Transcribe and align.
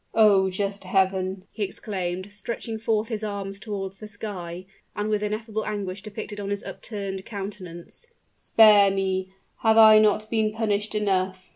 "Oh! 0.15 0.49
just 0.49 0.83
Heaven," 0.83 1.43
he 1.51 1.61
exclaimed, 1.61 2.31
stretching 2.33 2.79
forth 2.79 3.09
his 3.09 3.23
arms 3.23 3.59
toward 3.59 3.93
the 3.99 4.07
sky, 4.07 4.65
and 4.95 5.09
with 5.09 5.21
ineffable 5.21 5.63
anguish 5.63 6.01
depicted 6.01 6.39
on 6.39 6.49
his 6.49 6.63
upturned 6.63 7.23
countenance; 7.23 8.07
"spare 8.39 8.89
me! 8.89 9.31
Have 9.59 9.77
I 9.77 9.99
not 9.99 10.27
been 10.31 10.53
punished 10.53 10.95
enough! 10.95 11.49